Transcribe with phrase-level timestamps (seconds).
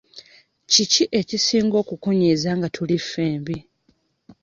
[0.71, 3.57] Kiki ekisinga okukunyiiza nga tuli ffembi?